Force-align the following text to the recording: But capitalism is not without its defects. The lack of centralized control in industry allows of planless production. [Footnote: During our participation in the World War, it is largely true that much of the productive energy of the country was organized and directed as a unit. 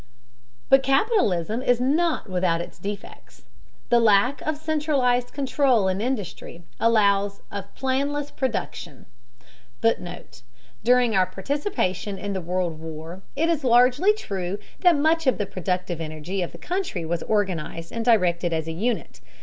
But 0.67 0.81
capitalism 0.81 1.61
is 1.61 1.79
not 1.79 2.27
without 2.27 2.59
its 2.59 2.79
defects. 2.79 3.43
The 3.89 3.99
lack 3.99 4.41
of 4.41 4.57
centralized 4.57 5.31
control 5.31 5.87
in 5.87 6.01
industry 6.01 6.63
allows 6.79 7.43
of 7.51 7.75
planless 7.75 8.31
production. 8.31 9.05
[Footnote: 9.79 10.41
During 10.83 11.15
our 11.15 11.27
participation 11.27 12.17
in 12.17 12.33
the 12.33 12.41
World 12.41 12.79
War, 12.79 13.21
it 13.35 13.47
is 13.47 13.63
largely 13.63 14.11
true 14.15 14.57
that 14.79 14.95
much 14.95 15.27
of 15.27 15.37
the 15.37 15.45
productive 15.45 16.01
energy 16.01 16.41
of 16.41 16.51
the 16.51 16.57
country 16.57 17.05
was 17.05 17.21
organized 17.21 17.91
and 17.91 18.03
directed 18.03 18.53
as 18.53 18.67
a 18.67 18.71
unit. 18.71 19.21